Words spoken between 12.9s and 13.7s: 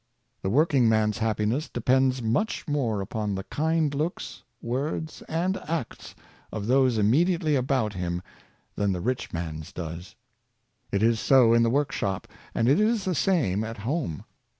the same